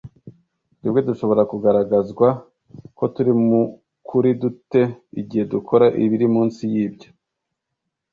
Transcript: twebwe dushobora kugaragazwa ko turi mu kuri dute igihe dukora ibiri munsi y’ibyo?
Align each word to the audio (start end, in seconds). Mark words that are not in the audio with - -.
twebwe 0.75 0.99
dushobora 1.09 1.41
kugaragazwa 1.51 2.27
ko 2.97 3.03
turi 3.13 3.33
mu 3.47 3.61
kuri 4.07 4.29
dute 4.41 4.83
igihe 5.21 5.43
dukora 5.53 5.85
ibiri 6.03 6.25
munsi 6.35 6.61
y’ibyo? 6.73 7.09